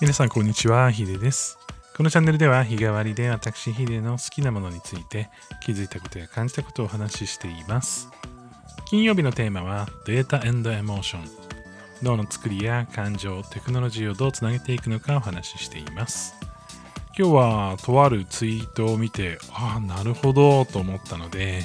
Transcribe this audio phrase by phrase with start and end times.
[0.00, 1.58] 皆さんこんにちは、ヒデです。
[1.96, 5.28] このチャンネルでは日替わりで私ヒデの好きなものについて
[5.60, 8.08] 気づいたことや感じたことをお話ししています。
[8.86, 11.28] 金曜日のテーマはデータエモーション。
[12.04, 16.36] 脳の作りや感情、テクノロジーをどうつなげていくのかお話ししています。
[17.18, 21.64] 今日はとあるツイートを見て、ああ、なるほどと思ったので、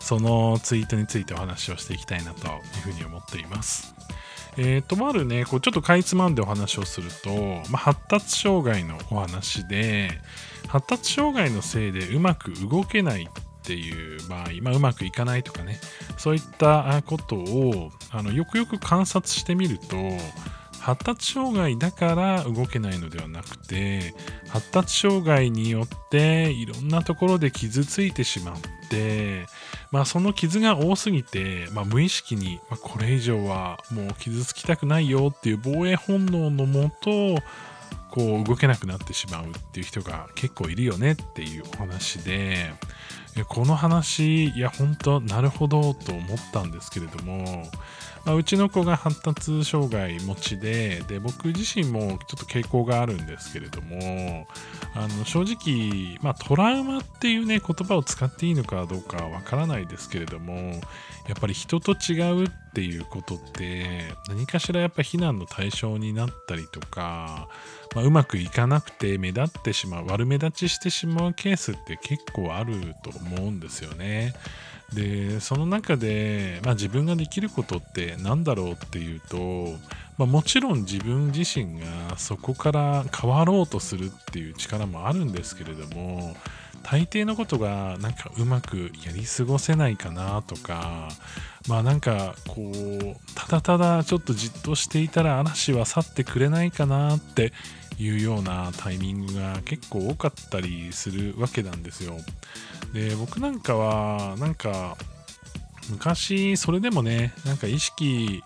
[0.00, 3.94] そのツイートについてお話をしていきたいなというふうに思っています。
[4.56, 7.34] えー、とまるね、こうちょっとかいつまんでお話をすると、
[7.70, 10.10] まあ、発達障害のお話で、
[10.68, 13.26] 発達障害のせいでうまく動けないっ
[13.62, 15.80] ていう場合、まあ、うまくいかないとかね、
[16.16, 19.96] そういったことをあのよくよく観察してみると、
[20.84, 24.14] 発達障害だから動けないのではなくて、
[24.50, 28.56] 発達障害によっていろんなところで傷ついてしまっ
[28.90, 29.46] て、
[29.90, 37.36] まあ、その傷が多すぎて、まあ、無意識に、まあ、これ以上はもう傷つきたくないよっていう防衛本能のもと
[38.10, 42.74] こう動けなくなってしまうっていう人が結構いるよねっていうお話で
[43.48, 47.68] この話いや本当なるほどと思ったんですけれども、
[48.24, 54.46] まあ、うちの子が発達障害持ちでで僕自身もちょっと傾向があるんですけれども
[54.94, 60.54] あの正直、まあ、トラウマっていうね言葉を使っていいのかどうかわからないですけれども
[61.26, 67.48] やっぱり人と違うっていうことって何かしらやっぱ非難の対象になったりとか、
[67.94, 74.34] まあ、うまくいかなくて目立ってしまう悪目立ちしてしまうケースって結構あると思うんですよね。
[74.92, 79.76] でその中で、まあ、自分ができることって何だろうっていうと、
[80.18, 86.36] まあ、もちろん自分自身がそこから変わろうとするっていう力もあるんですけれども
[86.84, 91.08] 大抵のことがなんかうまくやり過ごせないかなとか
[91.66, 97.52] まあなんかこうただただちょっとじっとしていたら嵐は去ってくれないかなって
[97.98, 102.14] いうようなタイミングが結構多かったりするわけなんですよ。
[102.92, 104.96] で僕なんかはなんか
[105.90, 108.42] 昔それでもねなんか意識、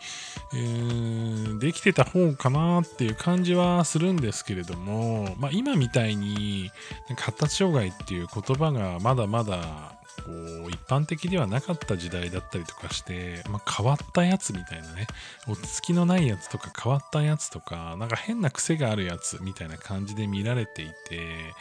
[0.55, 6.71] えー、できてた方かなっていう感じはするんですけれども、まあ、今みたいに
[7.17, 10.33] 発達障害っていう言葉がまだまだこ
[10.67, 15.07] う一般的ではなかった時代だったりとかして、まあ、変わったやつみたいなね
[15.47, 21.55] 落ち着きのないやつとか変わったやつとかなんか変な癖があるやつみたいな感じで見られていて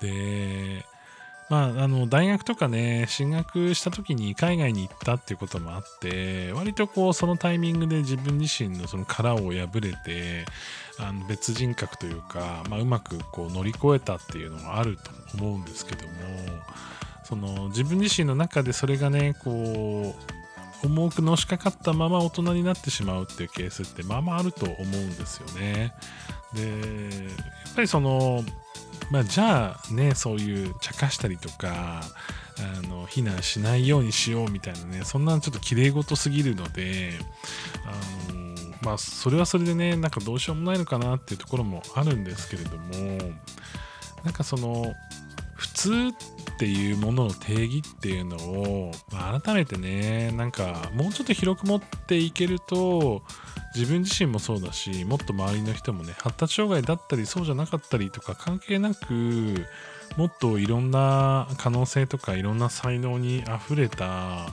[0.00, 0.84] で
[1.52, 10.46] まあ、あの大学とかね進学した時に海外に行ったっていうこともあって割とこうそのタイミングで自分自身のその殻を破れて
[10.98, 16.12] あの別人格というか、まあ、うまくこう乗り越えたっていうのがあると思うんですけども
[17.22, 20.41] その自分自身の中でそれがねこう
[20.84, 25.94] 重くのしかかったまま大人になってしまうっていうケースってまあまああると思うんですよね。
[26.54, 26.68] でや
[27.70, 28.44] っぱりその
[29.10, 32.02] まあ、じゃあねそういう茶化したりとか
[32.58, 37.12] あの非難しないようにしようみたいなねそんなちょっと綺麗事すぎるので
[37.84, 43.18] あのまあそれはそれでねなんかどうしようもないのかなっていうところもあるんですけれども
[44.24, 44.94] なんかその
[45.54, 45.92] 普通
[46.62, 53.22] っていうものの定義っていうのを、まあ、改めてねなんかもうちょっと広く持っていけると
[53.74, 59.66] 自分自身もそうだしもっと周りの人もね発達障害だったりそうじゃなかったりとか関係なく
[60.16, 64.46] もっといろんな可能性とかいろんな才能にあふれたあ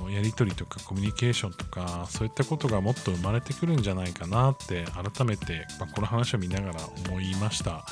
[0.00, 4.84] のやり取りとかコミュニケーションとかそういったことがもっと生まれてくるんじゃないかなって
[5.16, 7.84] 改めて、まあ、この話を見ながら思いました。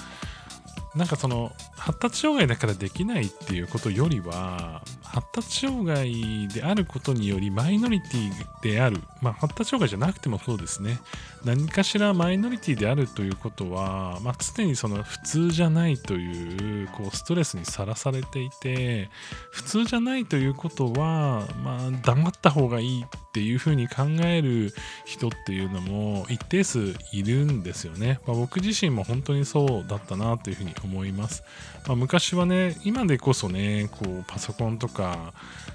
[0.94, 10.98] なんかその発達障害だからできないっていうことよりは発達障害であることによりマイノリティである、まあ、発達障害じゃなくてもそうですね。
[11.44, 19.08] 何かしらマイノリティであるということは、まあ、常にその普通じゃないというこうストレスにさらされていて
[19.50, 24.72] 普通じゃないということは、まあ、黙った方がいいっていうふうに考える
[25.06, 31.42] 人っていうのも一定数いるんですよね、まあ、僕自身も本当にそうだったなというふうに思います、
[31.86, 35.32] まあ、昔はね今でこそねこうパソコンとか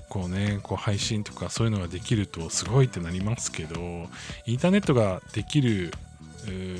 [0.09, 3.79] こうねこう配信とかそういうのができるとすごいってなりますけど
[4.45, 5.91] インターネットができる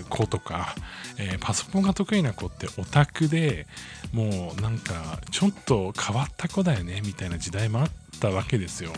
[0.09, 0.75] 子とか、
[1.17, 3.65] えー、パソコンが得意な子ってオタクで
[4.13, 7.87] もうなんかちょっと変わった子だよねみたいな時代もあっ
[8.19, 8.91] たわけですよ。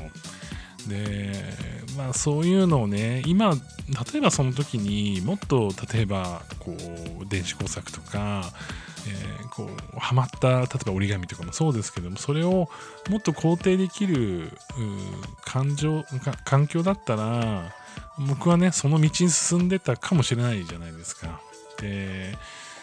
[0.87, 1.33] で
[1.97, 6.75] まあそういうのをね今例えばその時にもっと例えばこ
[7.21, 8.43] う電子工作とか、
[9.07, 12.69] えー、こうハマった例えば折り紙とかもそうですけどもそれを
[13.09, 14.51] もっと肯定できる
[15.43, 16.03] 感情
[16.45, 17.73] 環境だったら
[18.27, 21.41] 僕はねその道に進んでたかもしれないじゃないですか。
[21.79, 22.37] で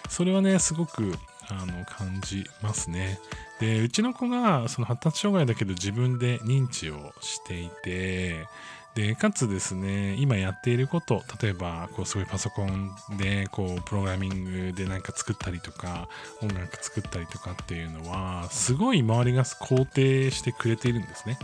[0.08, 1.14] それはねすごく
[1.50, 3.18] あの感じますね。
[3.60, 8.46] でうちの子がその発達障害だけど自分で認知をしていて
[8.94, 16.08] でかつですね今やっていること例えばこうすごいパソコンでこうプログラミングでなんか作ったりとか
[16.40, 21.38] 音楽作ったりとかっていうのはすごい周りが肯定してくれているんですね。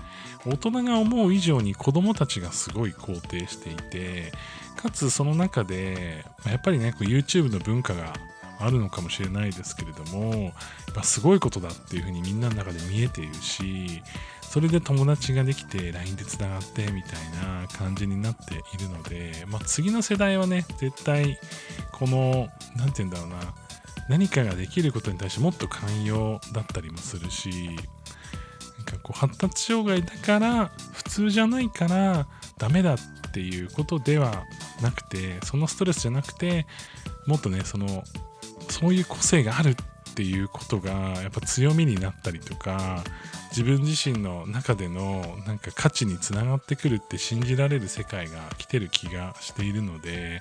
[0.47, 4.33] 大人が思う以上に子供たちがすごい肯定していて
[4.77, 8.15] かつその中でやっぱりねこう YouTube の文化が
[8.61, 10.53] あるのかもしれないですけれどもやっ
[10.95, 14.03] ぱすごいことだっていうふうにみんなの中で見えているし
[14.43, 21.39] それで友達ができて LINE でつながってみたいな感じになっているので、まあ、次の世代はね絶対
[21.93, 23.55] この何て言うんだろうな
[24.09, 27.51] 何かができることに対してもっと寛容だったりもするし
[28.77, 32.27] なんかこう発達障害だから普通じゃないから
[32.59, 32.99] ダメだっ
[33.33, 34.43] ていうことでは
[34.83, 36.67] なくてそのストレスじゃなくて
[37.29, 38.03] もっとねその
[38.81, 43.05] そういう個性があるっていうことがやっぱ強みになったりとか
[43.51, 50.41] 自分自身の中でのなんか価値につながってくるって信じられる世界が来てる気がしているので、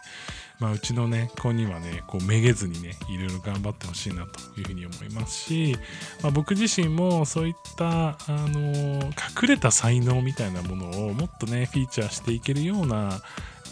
[0.60, 5.76] まあ、うちのね子にはねこうめげずにねいろいろ頑張ってほしいなというふうに思いますし、
[6.22, 9.02] まあ、僕自身もそういったあの
[9.42, 13.22] 隠れた才能みたいなものをもっとねフィーチャーしていけるような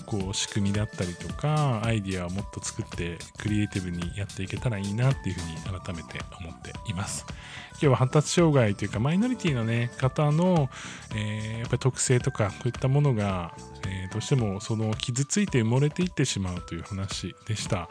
[0.05, 7.25] こう仕組みだったりとかアイディアをもっと作ってクリエイティブにやっていけたらいいなっていうふうに改めて思っています。
[7.71, 10.69] 今日は発達障害というかマイノリティのね方の、
[11.15, 13.53] えー、やっぱり特性とかこういったものが、
[13.87, 17.89] え、どうしてもその傷ついて埋もれていってしまうという話でした、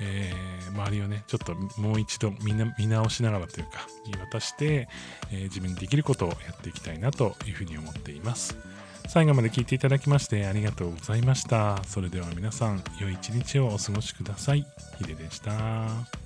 [0.00, 4.88] えー、周りをねちょっともう一度見見直しながらというか見渡して、
[5.32, 8.56] え自分にできることをやっていきたいなというふうに思っています
[9.08, 11.82] 最後まで聞いていただきましてありがとうございました。
[11.84, 14.66] それでは皆さん、良い一日をお過ごしください。
[14.98, 16.23] ヒデでした。